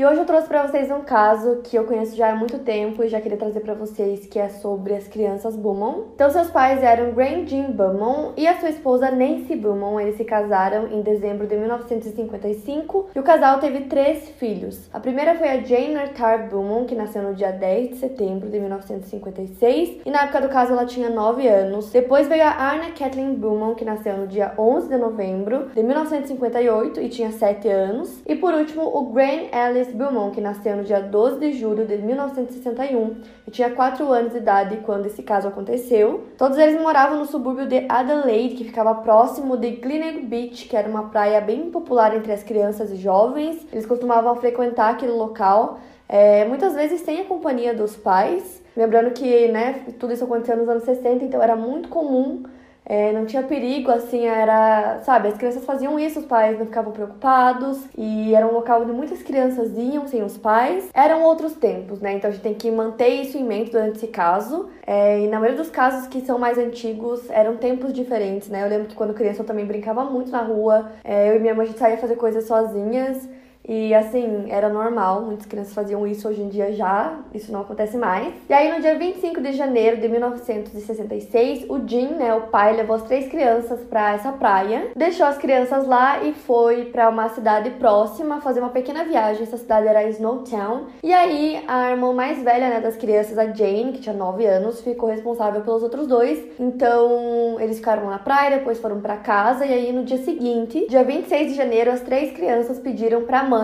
[0.00, 3.04] E hoje eu trouxe para vocês um caso que eu conheço já há muito tempo
[3.04, 6.06] e já queria trazer para vocês, que é sobre as crianças Beaumont.
[6.14, 10.02] Então, seus pais eram Grand Jean Beaumont e a sua esposa Nancy Beaumont.
[10.02, 14.88] Eles se casaram em dezembro de 1955 e o casal teve três filhos.
[14.90, 18.58] A primeira foi a Jane Arthur Beaumont, que nasceu no dia 10 de setembro de
[18.58, 21.90] 1956 e na época do caso ela tinha 9 anos.
[21.90, 27.02] Depois veio a Arna Kathleen Beaumont, que nasceu no dia 11 de novembro de 1958
[27.02, 28.22] e tinha 7 anos.
[28.26, 31.96] E por último, o Grant Ellis Beaumont, que nasceu no dia 12 de julho de
[31.98, 36.24] 1961 e tinha 4 anos de idade quando esse caso aconteceu.
[36.36, 40.88] Todos eles moravam no subúrbio de Adelaide, que ficava próximo de Glenelg Beach, que era
[40.88, 43.66] uma praia bem popular entre as crianças e jovens.
[43.72, 45.78] Eles costumavam frequentar aquele local,
[46.08, 48.62] é, muitas vezes sem a companhia dos pais.
[48.76, 52.44] Lembrando que né, tudo isso aconteceu nos anos 60, então era muito comum
[52.90, 56.92] é, não tinha perigo, assim, era, sabe, as crianças faziam isso, os pais não ficavam
[56.92, 60.90] preocupados e era um local onde muitas crianças iam sem os pais.
[60.92, 62.14] Eram outros tempos, né?
[62.14, 64.68] Então a gente tem que manter isso em mente durante esse caso.
[64.84, 68.64] É, e na maioria dos casos que são mais antigos, eram tempos diferentes, né?
[68.64, 71.54] Eu lembro que quando criança eu também brincava muito na rua, é, eu e minha
[71.54, 73.28] mãe a gente saía fazer coisas sozinhas.
[73.72, 77.96] E assim, era normal, muitas crianças faziam isso hoje em dia já, isso não acontece
[77.96, 78.34] mais.
[78.48, 82.96] E aí no dia 25 de janeiro de 1966, o Jim, né, o pai, levou
[82.96, 87.70] as três crianças para essa praia, deixou as crianças lá e foi para uma cidade
[87.78, 89.44] próxima fazer uma pequena viagem.
[89.44, 90.86] Essa cidade era Snowtown.
[91.04, 94.80] E aí a irmã mais velha, né, das crianças, a Jane, que tinha 9 anos,
[94.80, 96.44] ficou responsável pelos outros dois.
[96.58, 101.04] Então, eles ficaram na praia, depois foram para casa e aí no dia seguinte, dia
[101.04, 103.59] 26 de janeiro, as três crianças pediram para mãe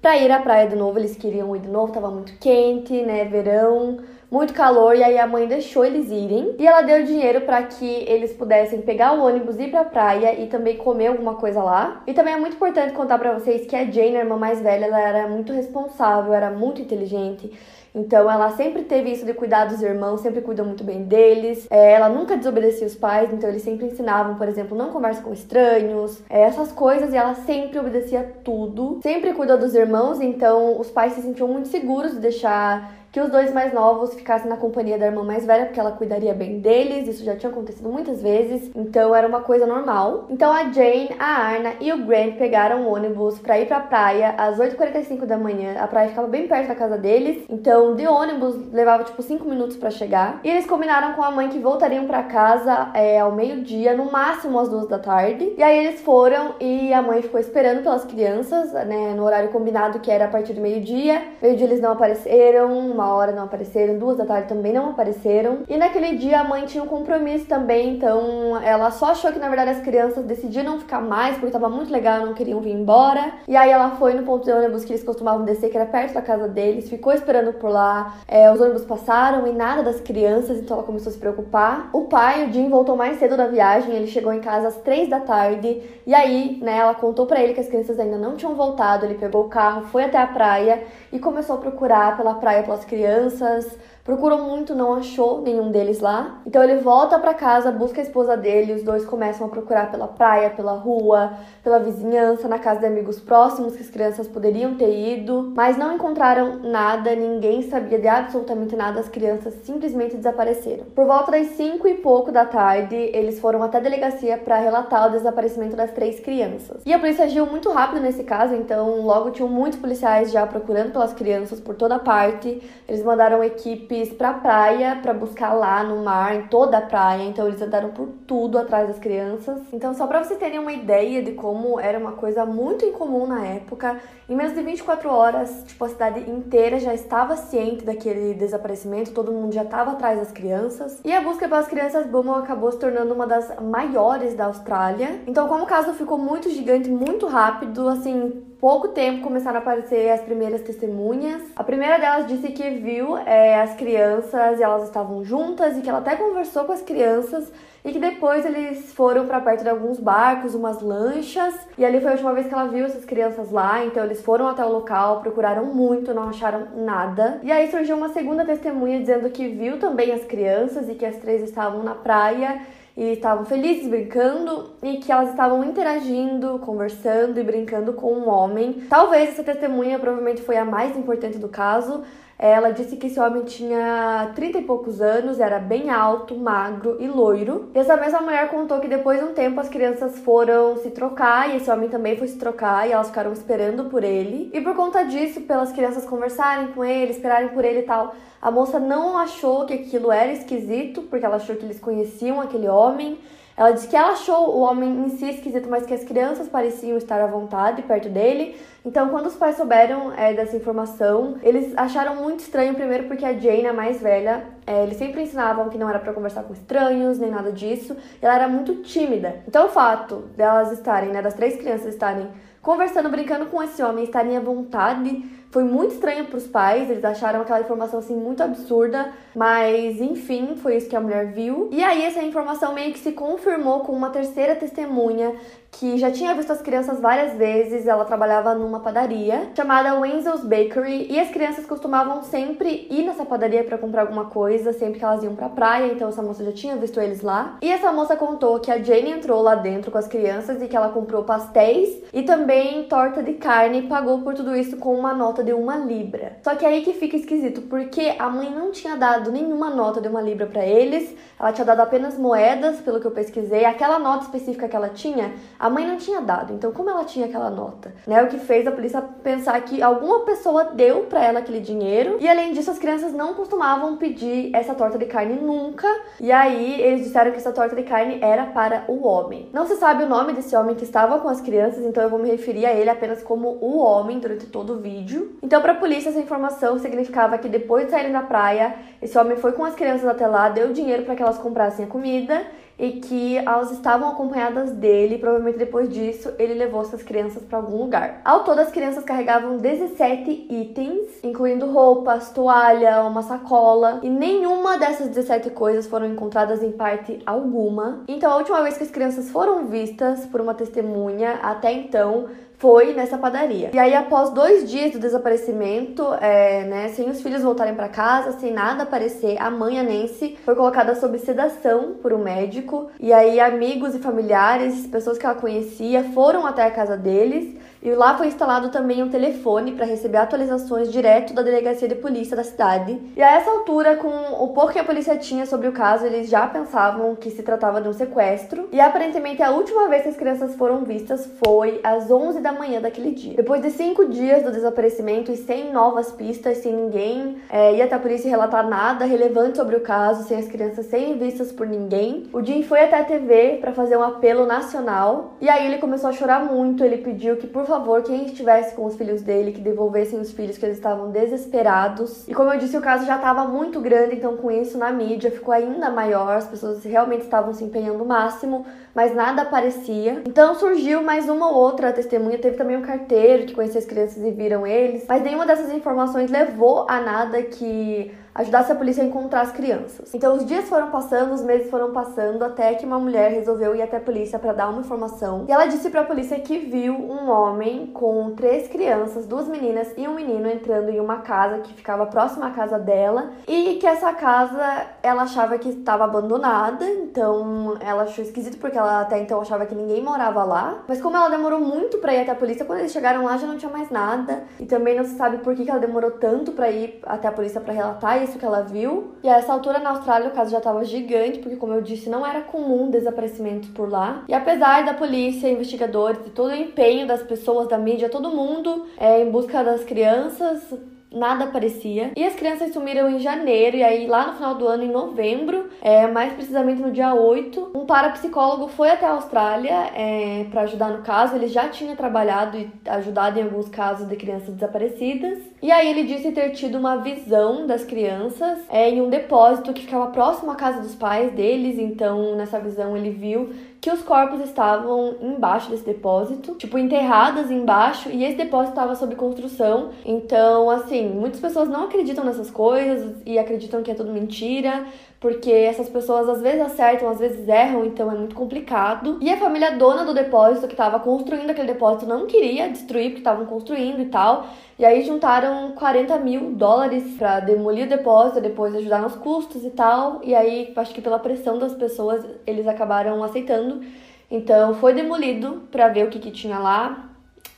[0.00, 0.98] para ir à praia de novo.
[0.98, 3.24] Eles queriam ir de novo, tava muito quente, né?
[3.24, 3.98] Verão,
[4.30, 6.54] muito calor, e aí a mãe deixou eles irem.
[6.58, 10.46] E ela deu dinheiro para que eles pudessem pegar o ônibus, ir pra praia e
[10.46, 12.02] também comer alguma coisa lá.
[12.06, 14.86] E também é muito importante contar para vocês que a Jane, a irmã mais velha,
[14.86, 17.50] ela era muito responsável, era muito inteligente.
[17.94, 21.66] Então ela sempre teve isso de cuidar dos irmãos, sempre cuidou muito bem deles.
[21.70, 25.32] É, ela nunca desobedecia os pais, então eles sempre ensinavam, por exemplo, não conversa com
[25.32, 29.00] estranhos, é, essas coisas, e ela sempre obedecia tudo.
[29.02, 33.28] Sempre cuidou dos irmãos, então os pais se sentiam muito seguros de deixar que os
[33.30, 37.08] dois mais novos ficassem na companhia da irmã mais velha, porque ela cuidaria bem deles,
[37.08, 40.26] isso já tinha acontecido muitas vezes, então era uma coisa normal.
[40.30, 44.34] Então a Jane, a Arna e o Grant pegaram o ônibus para ir pra praia
[44.38, 45.74] às 8h45 da manhã.
[45.78, 49.76] A praia ficava bem perto da casa deles, então de ônibus levava tipo 5 minutos
[49.76, 50.40] para chegar.
[50.44, 54.58] E eles combinaram com a mãe que voltariam para casa é, ao meio-dia, no máximo
[54.58, 55.54] às duas da tarde.
[55.56, 59.98] E aí eles foram e a mãe ficou esperando pelas crianças, né, no horário combinado
[59.98, 61.22] que era a partir do meio-dia.
[61.42, 65.60] Meio-dia eles não apareceram, uma hora não apareceram, duas da tarde também não apareceram.
[65.68, 69.48] E naquele dia a mãe tinha um compromisso também, então ela só achou que na
[69.48, 73.32] verdade as crianças decidiram ficar mais porque tava muito legal, não queriam vir embora.
[73.48, 76.12] E aí ela foi no ponto de ônibus que eles costumavam descer, que era perto
[76.12, 78.16] da casa deles, ficou esperando por lá.
[78.28, 81.88] É, os ônibus passaram e nada das crianças, então ela começou a se preocupar.
[81.92, 85.08] O pai, o Jim, voltou mais cedo da viagem, ele chegou em casa às três
[85.08, 85.82] da tarde.
[86.06, 89.06] E aí, né, ela contou para ele que as crianças ainda não tinham voltado.
[89.06, 90.82] Ele pegou o carro, foi até a praia
[91.12, 93.66] e começou a procurar pela praia pelas crianças,
[94.10, 96.40] Procurou muito, não achou nenhum deles lá.
[96.44, 100.08] Então ele volta para casa, busca a esposa dele, os dois começam a procurar pela
[100.08, 104.92] praia, pela rua, pela vizinhança, na casa de amigos próximos que as crianças poderiam ter
[104.92, 110.86] ido, mas não encontraram nada, ninguém sabia de absolutamente nada, as crianças simplesmente desapareceram.
[110.86, 115.06] Por volta das 5 e pouco da tarde, eles foram até a delegacia para relatar
[115.06, 116.82] o desaparecimento das três crianças.
[116.84, 120.90] E a polícia agiu muito rápido nesse caso, então logo tinham muitos policiais já procurando
[120.90, 122.60] pelas crianças por toda parte.
[122.88, 127.24] Eles mandaram equipe equipes pra praia para buscar lá no mar, em toda a praia.
[127.24, 129.60] Então eles andaram por tudo atrás das crianças.
[129.72, 133.44] Então, só para vocês terem uma ideia de como era uma coisa muito incomum na
[133.44, 139.12] época, em menos de 24 horas, tipo, a cidade inteira já estava ciente daquele desaparecimento,
[139.12, 141.00] todo mundo já estava atrás das crianças.
[141.04, 145.20] E a busca pelas crianças Beaumont acabou se tornando uma das maiores da Austrália.
[145.26, 150.10] Então, como o caso ficou muito gigante, muito rápido, assim, pouco tempo começaram a aparecer
[150.10, 151.42] as primeiras testemunhas.
[151.56, 155.88] A primeira delas disse que viu é, as crianças e elas estavam juntas e que
[155.88, 157.50] ela até conversou com as crianças
[157.82, 162.10] e que depois eles foram para perto de alguns barcos, umas lanchas, e ali foi
[162.10, 165.22] a última vez que ela viu essas crianças lá, então eles foram até o local,
[165.22, 167.40] procuraram muito, não acharam nada.
[167.42, 171.16] E aí surgiu uma segunda testemunha dizendo que viu também as crianças e que as
[171.16, 172.60] três estavam na praia
[172.96, 178.84] e estavam felizes brincando e que elas estavam interagindo, conversando e brincando com um homem.
[178.88, 182.02] Talvez essa testemunha provavelmente foi a mais importante do caso,
[182.48, 187.06] ela disse que esse homem tinha 30 e poucos anos, era bem alto, magro e
[187.06, 187.68] loiro.
[187.74, 191.50] E essa mesma mulher contou que depois de um tempo as crianças foram se trocar
[191.50, 194.50] e esse homem também foi se trocar e elas ficaram esperando por ele.
[194.54, 198.50] E por conta disso, pelas crianças conversarem com ele, esperarem por ele e tal, a
[198.50, 203.18] moça não achou que aquilo era esquisito, porque ela achou que eles conheciam aquele homem.
[203.60, 206.96] Ela disse que ela achou o homem em si esquisito, mas que as crianças pareciam
[206.96, 208.56] estar à vontade perto dele.
[208.82, 213.34] Então, quando os pais souberam é, dessa informação, eles acharam muito estranho, primeiro porque a
[213.34, 217.18] Jane, a mais velha, é, eles sempre ensinavam que não era para conversar com estranhos,
[217.18, 217.94] nem nada disso.
[218.22, 219.42] Ela era muito tímida.
[219.46, 222.28] Então, o fato delas estarem, né, das três crianças estarem
[222.62, 227.04] conversando, brincando com esse homem, estarem à vontade foi muito estranho para os pais, eles
[227.04, 231.68] acharam aquela informação assim muito absurda, mas enfim, foi isso que a mulher viu.
[231.72, 235.34] E aí essa informação meio que se confirmou com uma terceira testemunha
[235.70, 237.86] que já tinha visto as crianças várias vezes.
[237.86, 243.64] Ela trabalhava numa padaria chamada Wenzel's Bakery e as crianças costumavam sempre ir nessa padaria
[243.64, 245.92] para comprar alguma coisa, sempre que elas iam pra praia.
[245.92, 247.58] Então essa moça já tinha visto eles lá.
[247.62, 250.76] E essa moça contou que a Jane entrou lá dentro com as crianças e que
[250.76, 255.14] ela comprou pastéis e também torta de carne e pagou por tudo isso com uma
[255.14, 256.38] nota de uma libra.
[256.42, 260.08] Só que aí que fica esquisito, porque a mãe não tinha dado nenhuma nota de
[260.08, 263.64] uma libra para eles, ela tinha dado apenas moedas, pelo que eu pesquisei.
[263.64, 266.54] Aquela nota específica que ela tinha, a mãe não tinha dado.
[266.54, 267.92] Então, como ela tinha aquela nota?
[268.06, 268.22] Né?
[268.22, 272.16] O que fez a polícia pensar que alguma pessoa deu para ela aquele dinheiro.
[272.18, 275.86] E além disso, as crianças não costumavam pedir essa torta de carne nunca.
[276.18, 279.50] E aí eles disseram que essa torta de carne era para o homem.
[279.52, 282.18] Não se sabe o nome desse homem que estava com as crianças, então eu vou
[282.18, 285.36] me referir a ele apenas como o homem durante todo o vídeo.
[285.42, 289.36] Então, para a polícia, essa informação significava que depois de saírem da praia, esse homem
[289.36, 292.46] foi com as crianças até lá, deu dinheiro para que elas comprassem a comida
[292.80, 295.18] e que elas estavam acompanhadas dele.
[295.18, 298.22] Provavelmente depois disso ele levou essas crianças para algum lugar.
[298.24, 305.08] Ao todo, as crianças carregavam 17 itens, incluindo roupas, toalha, uma sacola, e nenhuma dessas
[305.08, 308.02] 17 coisas foram encontradas em parte alguma.
[308.08, 312.28] Então, a última vez que as crianças foram vistas por uma testemunha até então
[312.60, 313.70] foi nessa padaria.
[313.72, 318.32] E aí, após dois dias do desaparecimento, é, né, sem os filhos voltarem para casa,
[318.38, 322.90] sem nada aparecer, a mãe, a Nancy, foi colocada sob sedação por um médico.
[323.00, 327.90] E aí, amigos e familiares, pessoas que ela conhecia, foram até a casa deles e
[327.92, 332.44] lá foi instalado também um telefone para receber atualizações direto da delegacia de polícia da
[332.44, 333.00] cidade.
[333.16, 336.28] E a essa altura, com o pouco que a polícia tinha sobre o caso, eles
[336.28, 338.68] já pensavam que se tratava de um sequestro.
[338.70, 342.80] E aparentemente a última vez que as crianças foram vistas foi às 11 da manhã
[342.80, 343.34] daquele dia.
[343.34, 347.94] Depois de cinco dias do desaparecimento e sem novas pistas, sem ninguém é, ir até
[347.94, 352.28] a polícia relatar nada relevante sobre o caso, sem as crianças serem vistas por ninguém,
[352.32, 355.34] o Jim foi até a TV para fazer um apelo nacional.
[355.40, 356.84] E aí ele começou a chorar muito.
[356.84, 360.56] Ele pediu que por favor, quem estivesse com os filhos dele, que devolvessem os filhos,
[360.56, 362.26] que eles estavam desesperados.
[362.28, 365.30] E como eu disse, o caso já estava muito grande, então com isso na mídia
[365.30, 370.22] ficou ainda maior, as pessoas realmente estavam se empenhando o máximo, mas nada aparecia.
[370.26, 374.22] Então surgiu mais uma ou outra testemunha, teve também um carteiro que conhecia as crianças
[374.22, 379.06] e viram eles, mas nenhuma dessas informações levou a nada que ajudasse a polícia a
[379.06, 380.14] encontrar as crianças.
[380.14, 383.82] Então os dias foram passando, os meses foram passando, até que uma mulher resolveu ir
[383.82, 385.44] até a polícia para dar uma informação.
[385.48, 389.92] E ela disse para a polícia que viu um homem com três crianças, duas meninas
[389.96, 393.86] e um menino entrando em uma casa que ficava próxima à casa dela e que
[393.86, 399.40] essa casa ela achava que estava abandonada, então ela achou esquisito porque ela até então
[399.40, 400.82] achava que ninguém morava lá.
[400.88, 403.46] Mas como ela demorou muito para ir até a polícia, quando eles chegaram lá já
[403.46, 406.70] não tinha mais nada e também não se sabe por que, ela demorou tanto para
[406.70, 409.12] ir até a polícia para relatar isso que ela viu.
[409.22, 412.08] E a essa altura na Austrália o caso já estava gigante, porque como eu disse,
[412.08, 414.24] não era comum desaparecimentos por lá.
[414.28, 418.86] E apesar da polícia, investigadores e todo o empenho das pessoas, da mídia, todo mundo
[418.96, 420.72] é, em busca das crianças,
[421.12, 422.12] nada aparecia.
[422.16, 425.68] E as crianças sumiram em janeiro, e aí lá no final do ano, em novembro,
[425.82, 430.90] é, mais precisamente no dia 8, um parapsicólogo foi até a Austrália é, para ajudar
[430.90, 431.34] no caso.
[431.34, 435.38] Ele já tinha trabalhado e ajudado em alguns casos de crianças desaparecidas.
[435.62, 439.82] E aí ele disse ter tido uma visão das crianças é, em um depósito que
[439.82, 441.78] ficava próximo à casa dos pais deles.
[441.78, 448.08] Então, nessa visão, ele viu que os corpos estavam embaixo desse depósito, tipo, enterradas embaixo,
[448.10, 449.90] e esse depósito estava sob construção.
[450.04, 454.86] Então, assim, muitas pessoas não acreditam nessas coisas e acreditam que é tudo mentira,
[455.20, 459.18] porque essas pessoas às vezes acertam, às vezes erram, então é muito complicado.
[459.20, 463.18] E a família dona do depósito, que estava construindo aquele depósito, não queria destruir, porque
[463.18, 464.46] estavam construindo e tal.
[464.78, 469.70] E aí juntaram 40 mil dólares para demolir o depósito, depois ajudar nos custos e
[469.70, 470.22] tal.
[470.24, 473.82] E aí, acho que pela pressão das pessoas, eles acabaram aceitando.
[474.30, 477.10] Então foi demolido para ver o que, que tinha lá.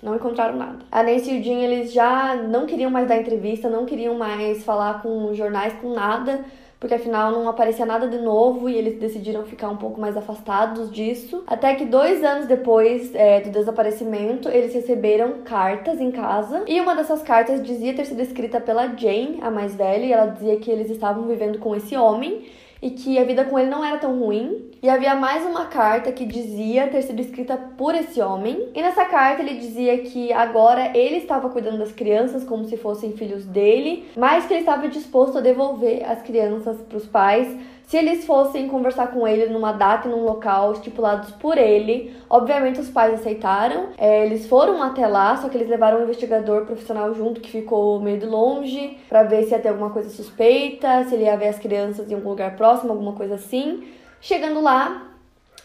[0.03, 0.79] Não encontraram nada.
[0.91, 4.65] A Nancy e o Jim, eles já não queriam mais dar entrevista, não queriam mais
[4.65, 6.45] falar com jornais, com nada
[6.83, 10.91] porque afinal não aparecia nada de novo e eles decidiram ficar um pouco mais afastados
[10.91, 11.45] disso.
[11.47, 16.97] Até que dois anos depois é, do desaparecimento, eles receberam cartas em casa e uma
[16.97, 20.69] dessas cartas dizia ter sido escrita pela Jane, a mais velha, e ela dizia que
[20.69, 22.47] eles estavam vivendo com esse homem
[22.83, 24.71] e que a vida com ele não era tão ruim.
[24.83, 28.69] E havia mais uma carta que dizia ter sido escrita por esse homem.
[28.75, 33.13] E nessa carta ele dizia que agora ele estava cuidando das crianças como se fossem
[33.13, 37.57] filhos dele, mas que ele estava disposto a devolver as crianças para os pais
[37.93, 42.81] se eles fossem conversar com ele numa data e num local estipulados por ele, obviamente
[42.81, 43.89] os pais aceitaram.
[43.99, 48.01] É, eles foram até lá, só que eles levaram um investigador profissional junto que ficou
[48.01, 51.49] meio de longe para ver se ia ter alguma coisa suspeita, se ele ia ver
[51.49, 53.87] as crianças em algum lugar próximo, alguma coisa assim.
[54.23, 55.12] Chegando lá,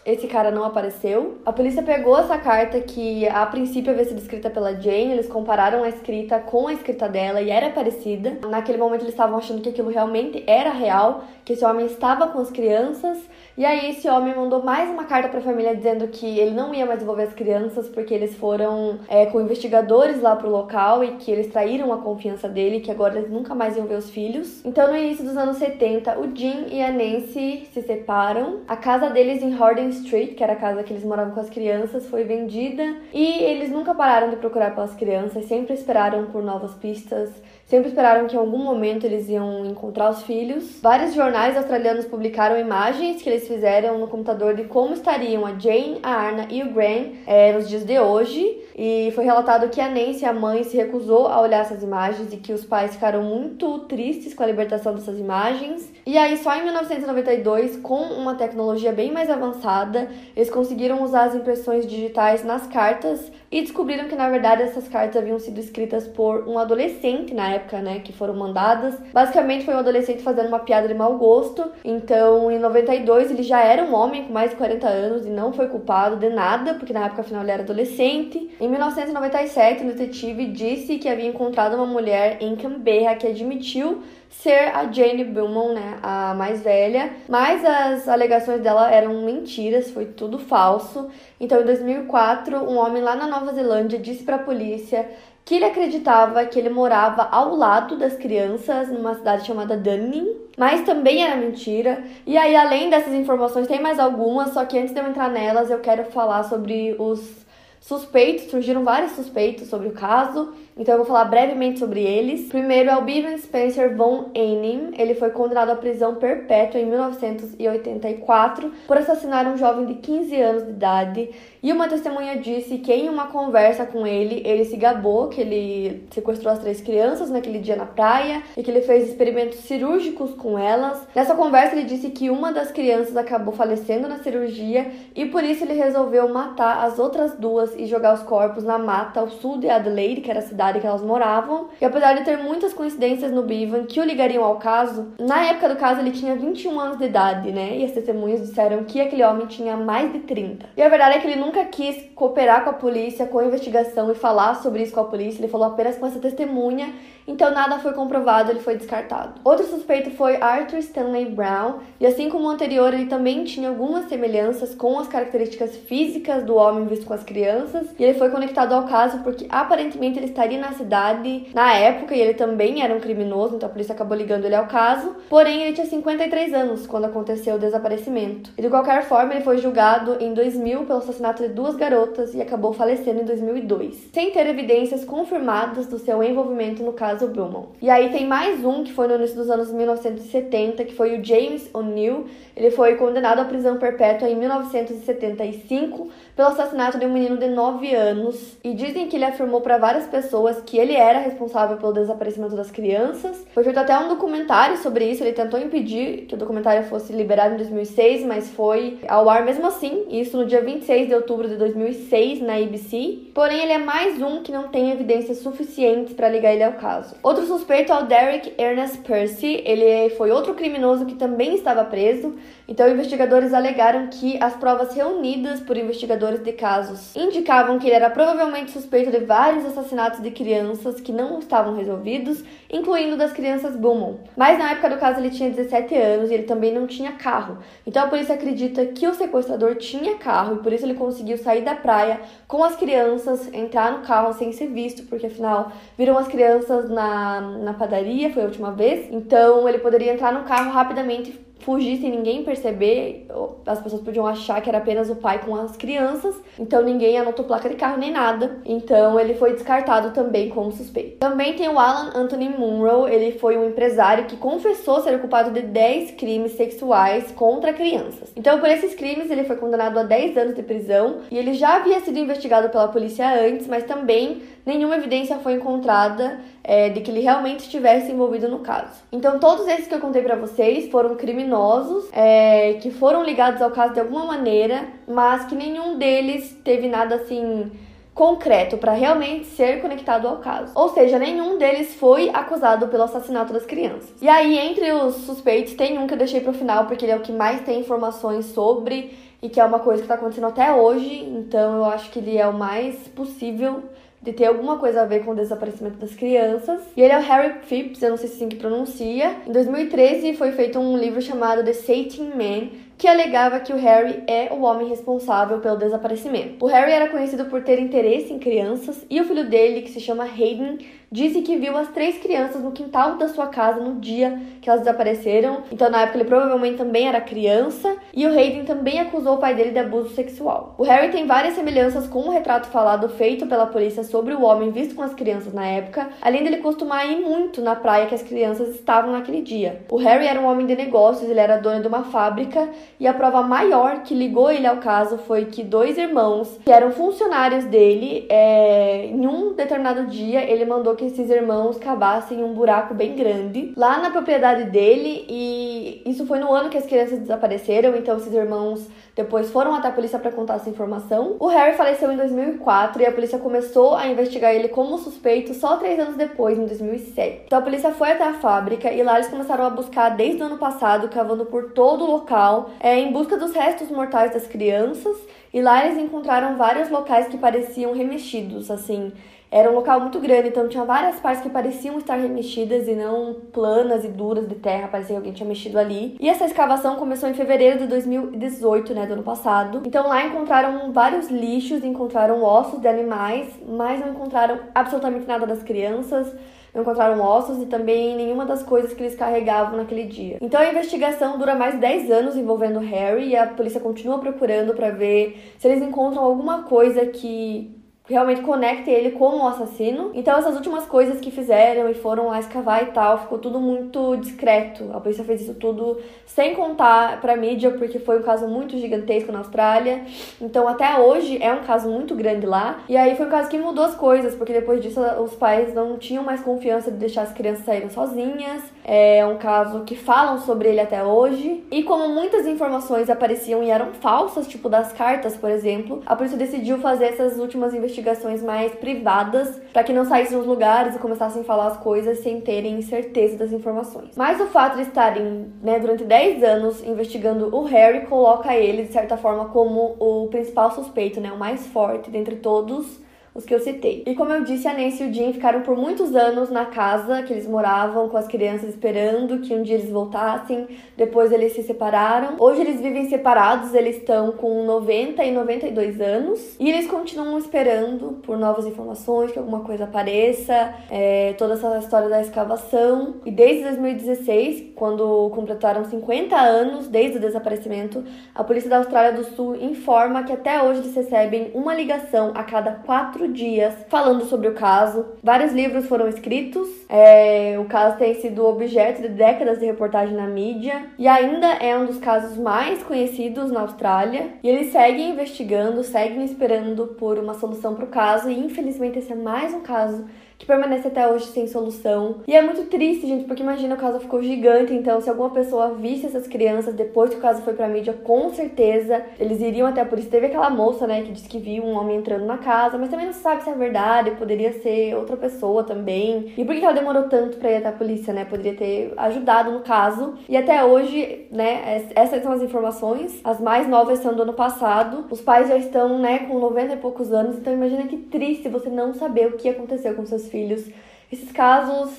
[0.08, 1.38] esse cara não apareceu.
[1.46, 5.84] A polícia pegou essa carta que a princípio havia sido escrita pela Jane, eles compararam
[5.84, 8.40] a escrita com a escrita dela e era parecida.
[8.48, 12.40] Naquele momento eles estavam achando que aquilo realmente era real, que esse homem estava com
[12.40, 13.18] as crianças.
[13.58, 16.76] E aí esse homem mandou mais uma carta para a família dizendo que ele não
[16.76, 21.14] ia mais envolver as crianças porque eles foram é, com investigadores lá pro local e
[21.14, 24.64] que eles traíram a confiança dele, que agora eles nunca mais iam ver os filhos.
[24.64, 28.60] Então no início dos anos 70, o Jim e a Nancy se separam.
[28.68, 31.50] A casa deles em Horden Street, que era a casa que eles moravam com as
[31.50, 36.76] crianças, foi vendida e eles nunca pararam de procurar pelas crianças, sempre esperaram por novas
[36.76, 37.32] pistas,
[37.66, 40.80] sempre esperaram que em algum momento eles iam encontrar os filhos.
[40.80, 46.00] Vários jornais australianos publicaram imagens que eles fizeram no computador de como estariam a Jane,
[46.04, 48.67] a Arna e o Graham é, nos dias de hoje.
[48.78, 52.38] E foi relatado que a Nancy, a mãe, se recusou a olhar essas imagens e
[52.38, 55.92] que os pais ficaram muito tristes com a libertação dessas imagens.
[56.06, 61.36] E aí, só em 1992, com uma tecnologia bem mais avançada, eles conseguiram usar as
[61.36, 66.48] impressões digitais nas cartas e descobriram que, na verdade, essas cartas haviam sido escritas por
[66.48, 68.96] um adolescente na época, né, que foram mandadas.
[69.12, 71.72] Basicamente, foi um adolescente fazendo uma piada de mau gosto.
[71.84, 75.52] Então, em 92, ele já era um homem com mais de 40 anos e não
[75.52, 78.50] foi culpado de nada, porque na época, afinal, ele era adolescente.
[78.68, 84.76] Em 1997, o detetive disse que havia encontrado uma mulher em Canberra que admitiu ser
[84.76, 90.38] a Jane Beaumont, né, a mais velha, mas as alegações dela eram mentiras, foi tudo
[90.38, 91.08] falso.
[91.40, 95.10] Então, em 2004, um homem lá na Nova Zelândia disse para a polícia
[95.46, 100.82] que ele acreditava que ele morava ao lado das crianças numa cidade chamada Dunning, mas
[100.82, 102.04] também era mentira.
[102.26, 105.72] E aí, além dessas informações, tem mais algumas, só que antes de eu entrar nelas,
[105.72, 107.47] eu quero falar sobre os
[107.80, 112.48] suspeitos, surgiram vários suspeitos sobre o caso, então eu vou falar brevemente sobre eles.
[112.50, 118.72] Primeiro é o Bevan Spencer von Einem, ele foi condenado à prisão perpétua em 1984
[118.88, 121.30] por assassinar um jovem de 15 anos de idade,
[121.62, 126.08] e uma testemunha disse que em uma conversa com ele, ele se gabou que ele
[126.12, 130.58] sequestrou as três crianças naquele dia na praia e que ele fez experimentos cirúrgicos com
[130.58, 131.08] elas.
[131.16, 135.64] Nessa conversa ele disse que uma das crianças acabou falecendo na cirurgia e por isso
[135.64, 139.70] ele resolveu matar as outras duas e jogar os corpos na mata ao sul de
[139.70, 141.68] Adelaide, que era a cidade que elas moravam.
[141.80, 145.70] E apesar de ter muitas coincidências no Bevan que o ligariam ao caso, na época
[145.70, 147.78] do caso ele tinha 21 anos de idade, né?
[147.78, 150.68] E as testemunhas disseram que aquele homem tinha mais de 30.
[150.76, 154.12] E a verdade é que ele nunca quis cooperar com a polícia, com a investigação
[154.12, 155.40] e falar sobre isso com a polícia.
[155.40, 156.94] Ele falou apenas com essa testemunha
[157.28, 159.42] então nada foi comprovado, ele foi descartado.
[159.44, 164.08] Outro suspeito foi Arthur Stanley Brown, e assim como o anterior, ele também tinha algumas
[164.08, 168.74] semelhanças com as características físicas do homem visto com as crianças, e ele foi conectado
[168.74, 173.00] ao caso porque aparentemente ele estaria na cidade na época e ele também era um
[173.00, 175.16] criminoso, então a polícia acabou ligando ele ao caso.
[175.30, 178.52] Porém, ele tinha 53 anos quando aconteceu o desaparecimento.
[178.58, 182.42] E de qualquer forma, ele foi julgado em 2000 pelo assassinato de duas garotas e
[182.42, 187.70] acabou falecendo em 2002, sem ter evidências confirmadas do seu envolvimento no caso Beaumont.
[187.82, 191.26] E aí tem mais um que foi no início dos anos 1970, que foi o
[191.26, 192.26] James O'Neill.
[192.56, 197.56] Ele foi condenado à prisão perpétua em 1975 pelo assassinato de um menino de de
[197.56, 201.94] 9 anos e dizem que ele afirmou para várias pessoas que ele era responsável pelo
[201.94, 203.46] desaparecimento das crianças.
[203.54, 207.56] Foi feito até um documentário sobre isso, ele tentou impedir que o documentário fosse liberado
[207.56, 211.56] em 2006, mas foi ao ar mesmo assim, isso no dia 26 de outubro de
[211.56, 213.32] 2006 na ABC.
[213.34, 217.16] Porém, ele é mais um que não tem evidências suficientes para ligar ele ao caso.
[217.22, 222.36] Outro suspeito é o Derek Ernest Percy, ele foi outro criminoso que também estava preso.
[222.68, 228.10] Então, investigadores alegaram que as provas reunidas por investigadores de casos indicavam que ele era
[228.10, 234.20] provavelmente suspeito de vários assassinatos de crianças que não estavam resolvidos, incluindo das crianças Beaumont.
[234.36, 237.58] Mas na época do caso ele tinha 17 anos e ele também não tinha carro.
[237.86, 241.62] Então a polícia acredita que o sequestrador tinha carro e por isso ele conseguiu sair
[241.62, 246.28] da praia com as crianças, entrar no carro sem ser visto, porque afinal viram as
[246.28, 249.08] crianças na, na padaria, foi a última vez.
[249.12, 253.28] Então ele poderia entrar no carro rapidamente fugir sem ninguém perceber.
[253.66, 257.46] As pessoas podiam achar que era apenas o pai com as crianças, então ninguém anotou
[257.46, 258.60] placa de carro nem nada.
[258.66, 261.18] Então ele foi descartado também como suspeito.
[261.18, 265.62] Também tem o Alan Anthony Munro, ele foi um empresário que confessou ser culpado de
[265.62, 268.32] 10 crimes sexuais contra crianças.
[268.36, 271.76] Então por esses crimes ele foi condenado a 10 anos de prisão e ele já
[271.78, 277.10] havia sido investigado pela polícia antes, mas também nenhuma evidência foi encontrada é, de que
[277.10, 279.02] ele realmente estivesse envolvido no caso.
[279.14, 283.72] Então, todos esses que eu contei para vocês foram criminosos é, que foram ligados ao
[283.72, 287.72] caso de alguma maneira, mas que nenhum deles teve nada assim
[288.14, 290.74] concreto para realmente ser conectado ao caso.
[290.76, 294.12] Ou seja, nenhum deles foi acusado pelo assassinato das crianças.
[294.22, 297.16] E aí, entre os suspeitos, tem um que eu deixei pro final porque ele é
[297.16, 300.74] o que mais tem informações sobre e que é uma coisa que tá acontecendo até
[300.74, 303.84] hoje, então eu acho que ele é o mais possível
[304.28, 306.82] de ter alguma coisa a ver com o desaparecimento das crianças.
[306.98, 309.38] E ele é o Harry Phipps, eu não sei se é assim que pronuncia.
[309.48, 312.68] Em 2013 foi feito um livro chamado The Sating Man,
[312.98, 316.66] que alegava que o Harry é o homem responsável pelo desaparecimento.
[316.66, 320.02] O Harry era conhecido por ter interesse em crianças e o filho dele, que se
[320.02, 320.80] chama Hayden,
[321.12, 324.82] disse que viu as três crianças no quintal da sua casa no dia que elas
[324.82, 325.64] desapareceram.
[325.72, 327.96] Então, na época, ele provavelmente também era criança.
[328.14, 330.76] E o Hayden também acusou o pai dele de abuso sexual.
[330.78, 334.72] O Harry tem várias semelhanças com o retrato falado feito pela polícia sobre o homem
[334.72, 338.24] visto com as crianças na época, além dele costumar ir muito na praia que as
[338.24, 339.82] crianças estavam naquele dia.
[339.90, 343.14] O Harry era um homem de negócios, ele era dono de uma fábrica e a
[343.14, 348.26] prova maior que ligou ele ao caso foi que dois irmãos, que eram funcionários dele,
[348.30, 353.72] é, em um determinado dia ele mandou que esses irmãos cavassem um buraco bem grande
[353.78, 358.34] lá na propriedade dele e isso foi no ano que as crianças desapareceram, então esses
[358.34, 361.38] irmãos depois foram até a polícia para contar essa informação.
[361.40, 365.78] O Harry faleceu em 2004 e a polícia começou a investigar ele como suspeito só
[365.78, 367.44] três anos depois, em 2007.
[367.46, 370.46] Então a polícia foi até a fábrica e lá eles começaram a buscar desde o
[370.46, 375.18] ano passado, cavando por todo o local, é, em busca dos restos mortais das crianças.
[375.54, 379.12] E lá eles encontraram vários locais que pareciam remexidos, assim.
[379.50, 383.36] Era um local muito grande, então tinha várias partes que pareciam estar remexidas e não
[383.52, 386.18] planas e duras de terra, parecia que alguém tinha mexido ali.
[386.20, 389.82] E essa escavação começou em fevereiro de 2018, né, do ano passado.
[389.86, 395.64] Então lá encontraram vários lixos, encontraram ossos de animais, mas não encontraram absolutamente nada das
[395.64, 396.34] crianças
[396.78, 400.38] não encontraram ossos e também nenhuma das coisas que eles carregavam naquele dia.
[400.40, 404.76] Então a investigação dura mais de 10 anos envolvendo Harry e a polícia continua procurando
[404.76, 407.77] para ver se eles encontram alguma coisa que
[408.10, 410.12] realmente conecte ele como um assassino.
[410.14, 414.16] Então essas últimas coisas que fizeram e foram lá escavar e tal, ficou tudo muito
[414.18, 414.90] discreto.
[414.94, 419.32] A polícia fez isso tudo sem contar pra mídia, porque foi um caso muito gigantesco
[419.32, 420.06] na Austrália.
[420.42, 422.80] Então até hoje é um caso muito grande lá.
[422.88, 425.98] E aí foi um caso que mudou as coisas, porque depois disso os pais não
[425.98, 428.64] tinham mais confiança de deixar as crianças saírem sozinhas.
[428.86, 431.64] É um caso que falam sobre ele até hoje.
[431.70, 436.38] E como muitas informações apareciam e eram falsas, tipo das cartas, por exemplo, a polícia
[436.38, 441.00] decidiu fazer essas últimas investigações investigações mais privadas para que não saíssem nos lugares e
[441.00, 444.12] começassem a falar as coisas sem terem certeza das informações.
[444.16, 448.94] Mas o fato de estarem, né, durante 10 anos investigando o Harry coloca ele de
[448.94, 453.07] certa forma como o principal suspeito, né, o mais forte dentre todos
[453.38, 454.04] os que eu citei.
[454.08, 457.22] E como eu disse, a Nancy e o Jim ficaram por muitos anos na casa
[457.22, 460.68] que eles moravam com as crianças esperando que um dia eles voltassem.
[460.98, 462.36] Depois eles se separaram.
[462.40, 468.20] Hoje eles vivem separados, eles estão com 90 e 92 anos e eles continuam esperando
[468.24, 473.18] por novas informações, que alguma coisa apareça, é, toda essa história da escavação.
[473.24, 479.24] E desde 2016, quando completaram 50 anos desde o desaparecimento, a polícia da Austrália do
[479.36, 484.48] Sul informa que até hoje eles recebem uma ligação a cada quatro dias falando sobre
[484.48, 485.06] o caso.
[485.24, 490.28] Vários livros foram escritos, é, o caso tem sido objeto de décadas de reportagem na
[490.28, 494.32] mídia e ainda é um dos casos mais conhecidos na Austrália.
[494.44, 499.12] E eles seguem investigando, seguem esperando por uma solução para o caso, e infelizmente esse
[499.12, 500.06] é mais um caso
[500.38, 502.18] que permanece até hoje sem solução.
[502.28, 505.74] E é muito triste, gente, porque imagina o caso ficou gigante, então se alguma pessoa
[505.74, 509.82] visse essas crianças depois que o caso foi pra mídia, com certeza eles iriam até
[509.82, 510.12] a polícia.
[510.12, 513.06] Teve aquela moça, né, que disse que viu um homem entrando na casa, mas também
[513.06, 516.34] não sabe se é verdade, poderia ser outra pessoa também.
[516.38, 518.26] E por que ela demorou tanto pra ir até a polícia, né?
[518.26, 520.14] Poderia ter ajudado no caso.
[520.30, 523.20] E até hoje, né, essas são as informações.
[523.24, 525.06] As mais novas são do ano passado.
[525.10, 528.70] Os pais já estão, né, com 90 e poucos anos, então imagina que triste você
[528.70, 530.66] não saber o que aconteceu com seus filhos.
[531.12, 531.94] Esses casos,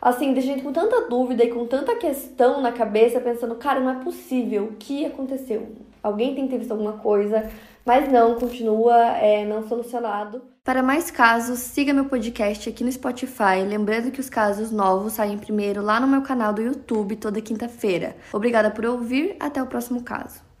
[0.00, 3.80] assim, deixa a gente com tanta dúvida e com tanta questão na cabeça, pensando, cara,
[3.80, 5.68] não é possível, o que aconteceu?
[6.02, 7.50] Alguém tem que ter visto alguma coisa,
[7.84, 10.42] mas não, continua é, não solucionado.
[10.62, 13.62] Para mais casos, siga meu podcast aqui no Spotify.
[13.66, 18.16] Lembrando que os casos novos saem primeiro lá no meu canal do YouTube toda quinta-feira.
[18.32, 20.53] Obrigada por ouvir, até o próximo caso.